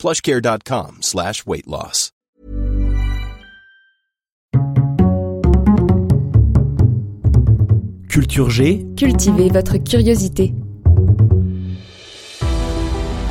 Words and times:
plushcare.com 0.00 0.98
slash 1.02 1.44
weight 1.46 1.66
loss. 1.66 2.10
Culture 8.08 8.50
G, 8.50 8.86
Cultivez 8.96 9.50
votre 9.50 9.76
curiosité. 9.76 10.52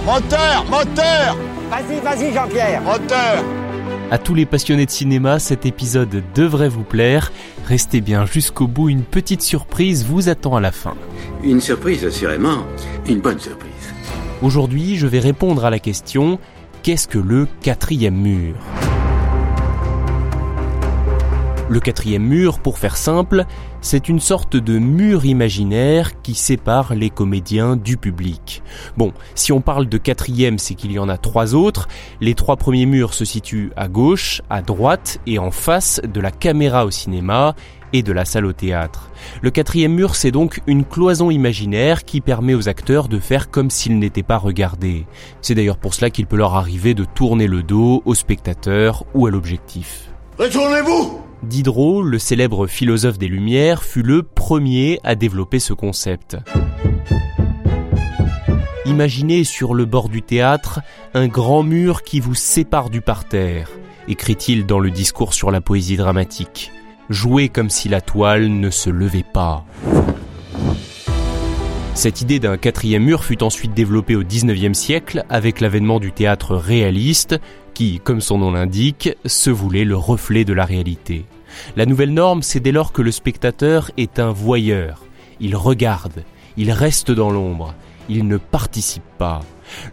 Moteur 0.05 0.65
Moteur 0.69 1.37
Vas-y, 1.69 1.99
vas-y, 2.01 2.33
Jean-Pierre. 2.33 2.81
Moteur 2.81 3.43
à 4.11 4.17
tous 4.17 4.33
les 4.33 4.47
passionnés 4.47 4.87
de 4.87 4.91
cinéma, 4.91 5.37
cet 5.37 5.67
épisode 5.67 6.23
devrait 6.33 6.67
vous 6.67 6.83
plaire. 6.83 7.31
Restez 7.67 8.01
bien 8.01 8.25
jusqu'au 8.25 8.65
bout, 8.65 8.89
une 8.89 9.03
petite 9.03 9.43
surprise 9.43 10.03
vous 10.03 10.29
attend 10.29 10.55
à 10.55 10.59
la 10.59 10.71
fin. 10.71 10.95
Une 11.43 11.61
surprise, 11.61 12.03
assurément. 12.03 12.63
Une 13.07 13.19
bonne 13.19 13.37
surprise. 13.37 13.78
Aujourd'hui, 14.41 14.95
je 14.95 15.05
vais 15.05 15.19
répondre 15.19 15.65
à 15.65 15.69
la 15.69 15.79
question 15.79 16.39
qu'est-ce 16.81 17.09
que 17.09 17.19
le 17.19 17.45
quatrième 17.61 18.15
mur? 18.15 18.55
Le 21.69 21.79
quatrième 21.79 22.23
mur, 22.23 22.57
pour 22.57 22.79
faire 22.79 22.97
simple, 22.97 23.45
c'est 23.81 24.09
une 24.09 24.19
sorte 24.19 24.55
de 24.55 24.79
mur 24.79 25.25
imaginaire 25.25 26.19
qui 26.23 26.33
sépare 26.33 26.95
les 26.95 27.11
comédiens 27.11 27.75
du 27.75 27.95
public. 27.95 28.63
Bon, 28.97 29.13
si 29.35 29.51
on 29.51 29.61
parle 29.61 29.87
de 29.87 29.99
quatrième, 29.99 30.57
c'est 30.57 30.73
qu'il 30.73 30.91
y 30.91 30.97
en 30.97 31.09
a 31.09 31.19
trois 31.19 31.53
autres. 31.53 31.87
Les 32.21 32.33
trois 32.33 32.57
premiers 32.57 32.87
murs 32.87 33.13
se 33.13 33.23
situent 33.23 33.71
à 33.75 33.87
gauche, 33.87 34.41
à 34.49 34.63
droite 34.63 35.19
et 35.27 35.37
en 35.37 35.51
face 35.51 36.01
de 36.11 36.19
la 36.19 36.31
caméra 36.31 36.87
au 36.87 36.91
cinéma 36.91 37.53
et 37.93 38.01
de 38.01 38.13
la 38.13 38.25
salle 38.25 38.47
au 38.47 38.53
théâtre. 38.53 39.11
Le 39.43 39.51
quatrième 39.51 39.93
mur, 39.93 40.15
c'est 40.15 40.31
donc 40.31 40.61
une 40.65 40.85
cloison 40.85 41.29
imaginaire 41.29 42.03
qui 42.03 42.19
permet 42.19 42.55
aux 42.55 42.67
acteurs 42.67 43.07
de 43.07 43.19
faire 43.19 43.51
comme 43.51 43.69
s'ils 43.69 43.99
n'étaient 43.99 44.23
pas 44.23 44.37
regardés. 44.37 45.05
C'est 45.43 45.53
d'ailleurs 45.53 45.77
pour 45.77 45.93
cela 45.93 46.09
qu'il 46.09 46.25
peut 46.25 46.37
leur 46.37 46.55
arriver 46.55 46.95
de 46.95 47.05
tourner 47.05 47.45
le 47.45 47.61
dos 47.61 48.01
au 48.05 48.15
spectateur 48.15 49.05
ou 49.13 49.27
à 49.27 49.29
l'objectif. 49.29 50.09
Retournez-vous 50.39 51.28
Diderot, 51.43 52.01
le 52.01 52.19
célèbre 52.19 52.67
philosophe 52.67 53.17
des 53.17 53.27
Lumières, 53.27 53.83
fut 53.83 54.03
le 54.03 54.23
premier 54.23 54.99
à 55.03 55.15
développer 55.15 55.59
ce 55.59 55.73
concept. 55.73 56.37
Imaginez 58.85 59.43
sur 59.43 59.73
le 59.73 59.85
bord 59.85 60.09
du 60.09 60.21
théâtre 60.21 60.81
un 61.13 61.27
grand 61.27 61.63
mur 61.63 62.03
qui 62.03 62.19
vous 62.19 62.35
sépare 62.35 62.89
du 62.89 63.01
parterre, 63.01 63.69
écrit-il 64.07 64.65
dans 64.65 64.79
le 64.79 64.91
discours 64.91 65.33
sur 65.33 65.51
la 65.51 65.61
poésie 65.61 65.97
dramatique. 65.97 66.71
Jouez 67.09 67.49
comme 67.49 67.69
si 67.69 67.87
la 67.87 68.01
toile 68.01 68.47
ne 68.47 68.69
se 68.69 68.89
levait 68.89 69.23
pas. 69.23 69.65
Cette 71.95 72.21
idée 72.21 72.39
d'un 72.39 72.57
quatrième 72.57 73.03
mur 73.03 73.25
fut 73.25 73.43
ensuite 73.43 73.73
développée 73.73 74.15
au 74.15 74.23
XIXe 74.23 74.77
siècle 74.77 75.25
avec 75.29 75.59
l'avènement 75.59 75.99
du 75.99 76.11
théâtre 76.11 76.55
réaliste, 76.55 77.39
qui, 77.79 78.01
comme 78.03 78.19
son 78.19 78.39
nom 78.39 78.51
l'indique, 78.51 79.15
se 79.25 79.49
voulait 79.49 79.85
le 79.85 79.95
reflet 79.95 80.43
de 80.43 80.51
la 80.51 80.65
réalité. 80.65 81.23
La 81.77 81.85
nouvelle 81.85 82.13
norme, 82.13 82.41
c'est 82.43 82.59
dès 82.59 82.73
lors 82.73 82.91
que 82.91 83.01
le 83.01 83.09
spectateur 83.09 83.89
est 83.95 84.19
un 84.19 84.33
voyeur. 84.33 85.05
Il 85.39 85.55
regarde, 85.55 86.25
il 86.57 86.73
reste 86.73 87.09
dans 87.09 87.31
l'ombre, 87.31 87.73
il 88.09 88.27
ne 88.27 88.35
participe 88.35 89.09
pas. 89.17 89.39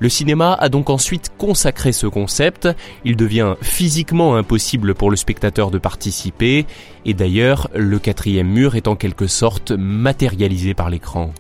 Le 0.01 0.09
cinéma 0.09 0.55
a 0.55 0.69
donc 0.69 0.91
ensuite 0.91 1.31
consacré 1.39 1.93
ce 1.93 2.09
concept, 2.09 2.69
il 3.05 3.15
devient 3.15 3.55
physiquement 3.63 4.35
impossible 4.35 4.97
pour 4.97 5.09
le 5.09 5.17
spectateur 5.17 5.71
de 5.71 5.79
participer, 5.79 6.67
et 7.05 7.15
d'ailleurs 7.15 7.71
le 7.73 8.01
quatrième 8.01 8.49
mur 8.49 8.75
est 8.75 8.89
en 8.89 8.97
quelque 8.97 9.29
sorte 9.29 9.71
matérialisé 9.71 10.75
par 10.75 10.91
l'écran. 10.91 11.33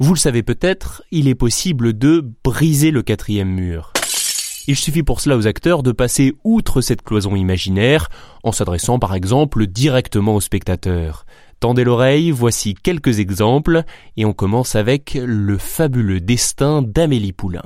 Vous 0.00 0.12
le 0.12 0.18
savez 0.18 0.42
peut-être, 0.42 1.04
il 1.12 1.28
est 1.28 1.36
possible 1.36 1.96
de 1.96 2.28
briser 2.42 2.90
le 2.90 3.02
quatrième 3.02 3.50
mur. 3.50 3.92
Il 4.68 4.76
suffit 4.76 5.04
pour 5.04 5.20
cela 5.20 5.36
aux 5.36 5.46
acteurs 5.46 5.82
de 5.82 5.92
passer 5.92 6.34
outre 6.42 6.80
cette 6.80 7.02
cloison 7.02 7.36
imaginaire 7.36 8.08
en 8.42 8.50
s'adressant 8.50 8.98
par 8.98 9.14
exemple 9.14 9.66
directement 9.66 10.34
au 10.34 10.40
spectateur. 10.40 11.24
Tendez 11.60 11.84
l'oreille, 11.84 12.32
voici 12.32 12.74
quelques 12.74 13.20
exemples 13.20 13.84
et 14.16 14.24
on 14.24 14.32
commence 14.32 14.74
avec 14.74 15.18
le 15.22 15.56
fabuleux 15.56 16.20
destin 16.20 16.82
d'Amélie 16.82 17.32
Poulain. 17.32 17.62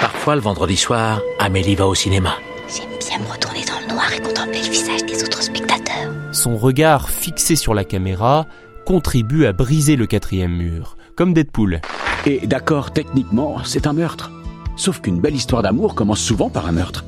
Parfois 0.00 0.34
le 0.34 0.42
vendredi 0.42 0.76
soir, 0.76 1.20
Amélie 1.38 1.74
va 1.74 1.86
au 1.86 1.94
cinéma. 1.94 2.34
J'aime 2.68 2.98
bien 2.98 3.18
me 3.18 3.32
retourner 3.32 3.64
dans 3.64 3.80
le 3.80 3.94
noir 3.94 4.12
et 4.12 4.20
contempler 4.20 4.60
le 4.62 4.70
visage 4.70 5.04
des 5.04 5.24
autres 5.24 5.42
spectateurs. 5.42 6.12
Son 6.32 6.56
regard 6.56 7.08
fixé 7.08 7.56
sur 7.56 7.72
la 7.72 7.84
caméra 7.84 8.46
contribue 8.84 9.46
à 9.46 9.52
briser 9.52 9.96
le 9.96 10.06
quatrième 10.06 10.56
mur, 10.56 10.96
comme 11.16 11.32
Deadpool. 11.32 11.80
Et 12.26 12.46
d'accord, 12.46 12.92
techniquement, 12.92 13.64
c'est 13.64 13.86
un 13.86 13.92
meurtre. 13.92 14.30
Sauf 14.76 15.00
qu'une 15.00 15.20
belle 15.20 15.34
histoire 15.34 15.62
d'amour 15.62 15.94
commence 15.94 16.20
souvent 16.20 16.50
par 16.50 16.66
un 16.66 16.72
meurtre. 16.72 17.04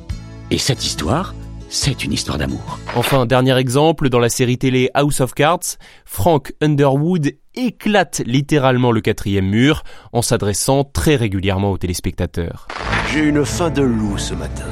Et 0.51 0.57
cette 0.57 0.85
histoire, 0.85 1.33
c'est 1.69 2.03
une 2.03 2.13
histoire 2.13 2.37
d'amour. 2.37 2.79
Enfin, 2.95 3.25
dernier 3.25 3.57
exemple, 3.57 4.09
dans 4.09 4.19
la 4.19 4.29
série 4.29 4.57
télé 4.57 4.89
House 4.93 5.21
of 5.21 5.33
Cards, 5.33 5.77
Frank 6.05 6.53
Underwood 6.61 7.31
éclate 7.55 8.21
littéralement 8.25 8.91
le 8.91 9.01
quatrième 9.01 9.47
mur 9.47 9.83
en 10.13 10.21
s'adressant 10.21 10.83
très 10.83 11.15
régulièrement 11.15 11.71
aux 11.71 11.77
téléspectateurs. 11.77 12.67
J'ai 13.11 13.23
une 13.23 13.45
faim 13.45 13.69
de 13.69 13.81
loup 13.81 14.17
ce 14.17 14.33
matin. 14.33 14.65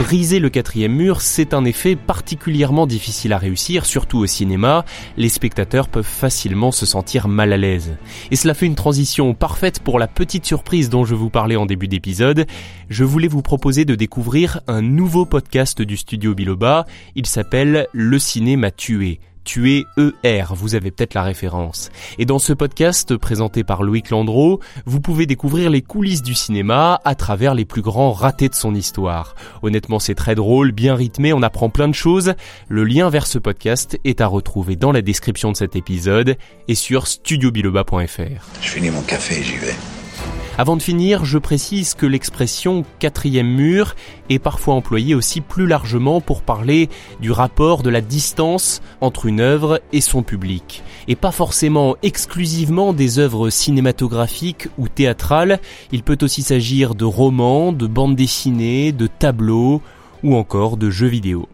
Briser 0.00 0.38
le 0.38 0.48
quatrième 0.48 0.94
mur, 0.94 1.20
c'est 1.20 1.52
un 1.52 1.66
effet 1.66 1.94
particulièrement 1.94 2.86
difficile 2.86 3.34
à 3.34 3.38
réussir, 3.38 3.84
surtout 3.84 4.16
au 4.16 4.26
cinéma. 4.26 4.86
Les 5.18 5.28
spectateurs 5.28 5.88
peuvent 5.88 6.04
facilement 6.04 6.72
se 6.72 6.86
sentir 6.86 7.28
mal 7.28 7.52
à 7.52 7.58
l'aise. 7.58 7.98
Et 8.30 8.36
cela 8.36 8.54
fait 8.54 8.64
une 8.64 8.74
transition 8.74 9.34
parfaite 9.34 9.80
pour 9.80 9.98
la 9.98 10.08
petite 10.08 10.46
surprise 10.46 10.88
dont 10.88 11.04
je 11.04 11.14
vous 11.14 11.28
parlais 11.28 11.56
en 11.56 11.66
début 11.66 11.86
d'épisode. 11.86 12.46
Je 12.88 13.04
voulais 13.04 13.28
vous 13.28 13.42
proposer 13.42 13.84
de 13.84 13.94
découvrir 13.94 14.62
un 14.68 14.80
nouveau 14.80 15.26
podcast 15.26 15.82
du 15.82 15.98
studio 15.98 16.34
Biloba. 16.34 16.86
Il 17.14 17.26
s'appelle 17.26 17.86
Le 17.92 18.18
cinéma 18.18 18.70
tué 18.70 19.20
tuer 19.50 19.88
ER, 19.96 20.44
vous 20.50 20.76
avez 20.76 20.92
peut-être 20.92 21.14
la 21.14 21.24
référence. 21.24 21.90
Et 22.18 22.24
dans 22.24 22.38
ce 22.38 22.52
podcast 22.52 23.16
présenté 23.16 23.64
par 23.64 23.82
Loïc 23.82 24.10
Landreau, 24.10 24.60
vous 24.86 25.00
pouvez 25.00 25.26
découvrir 25.26 25.70
les 25.70 25.82
coulisses 25.82 26.22
du 26.22 26.34
cinéma 26.34 27.00
à 27.04 27.16
travers 27.16 27.54
les 27.54 27.64
plus 27.64 27.82
grands 27.82 28.12
ratés 28.12 28.48
de 28.48 28.54
son 28.54 28.76
histoire. 28.76 29.34
Honnêtement, 29.62 29.98
c'est 29.98 30.14
très 30.14 30.36
drôle, 30.36 30.70
bien 30.70 30.94
rythmé, 30.94 31.32
on 31.32 31.42
apprend 31.42 31.68
plein 31.68 31.88
de 31.88 31.94
choses. 31.94 32.34
Le 32.68 32.84
lien 32.84 33.10
vers 33.10 33.26
ce 33.26 33.40
podcast 33.40 33.98
est 34.04 34.20
à 34.20 34.28
retrouver 34.28 34.76
dans 34.76 34.92
la 34.92 35.02
description 35.02 35.50
de 35.50 35.56
cet 35.56 35.74
épisode 35.74 36.36
et 36.68 36.76
sur 36.76 37.08
studiobiloba.fr. 37.08 38.46
Je 38.62 38.68
finis 38.68 38.90
mon 38.90 39.02
café, 39.02 39.42
j'y 39.42 39.56
vais. 39.56 39.99
Avant 40.60 40.76
de 40.76 40.82
finir, 40.82 41.24
je 41.24 41.38
précise 41.38 41.94
que 41.94 42.04
l'expression 42.04 42.84
quatrième 42.98 43.48
mur 43.48 43.96
est 44.28 44.38
parfois 44.38 44.74
employée 44.74 45.14
aussi 45.14 45.40
plus 45.40 45.66
largement 45.66 46.20
pour 46.20 46.42
parler 46.42 46.90
du 47.18 47.32
rapport 47.32 47.82
de 47.82 47.88
la 47.88 48.02
distance 48.02 48.82
entre 49.00 49.24
une 49.24 49.40
œuvre 49.40 49.80
et 49.94 50.02
son 50.02 50.22
public, 50.22 50.82
et 51.08 51.16
pas 51.16 51.32
forcément 51.32 51.96
exclusivement 52.02 52.92
des 52.92 53.18
œuvres 53.18 53.48
cinématographiques 53.48 54.68
ou 54.76 54.86
théâtrales, 54.86 55.60
il 55.92 56.02
peut 56.02 56.18
aussi 56.20 56.42
s'agir 56.42 56.94
de 56.94 57.06
romans, 57.06 57.72
de 57.72 57.86
bandes 57.86 58.14
dessinées, 58.14 58.92
de 58.92 59.06
tableaux 59.06 59.80
ou 60.22 60.36
encore 60.36 60.76
de 60.76 60.90
jeux 60.90 61.06
vidéo. 61.06 61.48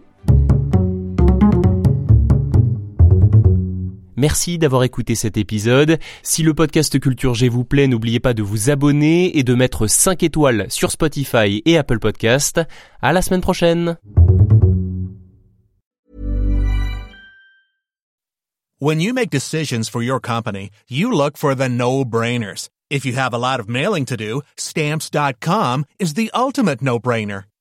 Merci 4.16 4.58
d'avoir 4.58 4.84
écouté 4.84 5.14
cet 5.14 5.36
épisode. 5.36 5.98
Si 6.22 6.42
le 6.42 6.54
podcast 6.54 6.98
Culture 6.98 7.34
G 7.34 7.48
vous 7.48 7.64
plaît, 7.64 7.86
n'oubliez 7.86 8.20
pas 8.20 8.34
de 8.34 8.42
vous 8.42 8.70
abonner 8.70 9.36
et 9.38 9.42
de 9.42 9.54
mettre 9.54 9.86
5 9.86 10.22
étoiles 10.22 10.66
sur 10.68 10.90
Spotify 10.90 11.62
et 11.64 11.76
Apple 11.76 11.98
Podcast. 11.98 12.60
À 13.02 13.12
la 13.12 13.22
semaine 13.22 13.40
prochaine. 13.40 13.96
When 18.78 19.00
you 19.00 19.14
make 19.14 19.30
decisions 19.30 19.88
for 19.88 20.02
your 20.02 20.20
company, 20.20 20.70
you 20.88 21.10
look 21.10 21.38
for 21.38 21.54
the 21.54 21.68
no-brainers. 21.68 22.68
If 22.90 23.06
you 23.06 23.14
have 23.14 23.32
a 23.32 23.38
lot 23.38 23.58
of 23.58 23.68
mailing 23.68 24.04
to 24.06 24.16
do, 24.16 24.42
stamps.com 24.56 25.86
is 25.98 26.12
the 26.14 26.30
ultimate 26.34 26.82
no-brainer. 26.82 27.44